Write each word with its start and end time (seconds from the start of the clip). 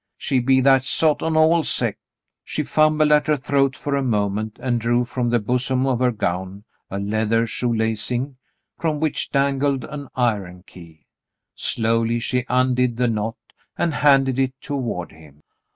She 0.17 0.39
be 0.39 0.61
that 0.61 0.83
sot 0.83 1.21
on 1.21 1.37
all 1.37 1.61
sech." 1.61 1.95
She 2.43 2.63
fumbled 2.63 3.11
at 3.11 3.27
her 3.27 3.37
throat 3.37 3.77
a 3.85 4.01
moment 4.01 4.57
and 4.59 4.81
drew 4.81 5.05
from 5.05 5.29
the 5.29 5.37
bosom 5.37 5.85
of 5.85 5.99
her 5.99 6.11
gown 6.11 6.63
a 6.89 6.97
leather 6.97 7.45
shoe 7.45 7.71
lacing, 7.71 8.37
from 8.79 8.99
which 8.99 9.29
dangled 9.29 9.83
an 9.83 10.07
iron 10.15 10.63
key. 10.65 11.05
Slowly 11.53 12.19
she 12.19 12.47
undid 12.49 12.97
the 12.97 13.07
knot, 13.09 13.35
and 13.77 13.93
handed 13.93 14.39
it 14.39 14.59
toward 14.59 15.11
him. 15.11 15.43